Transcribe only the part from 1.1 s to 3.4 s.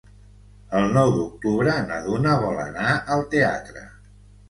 d'octubre na Duna vol anar al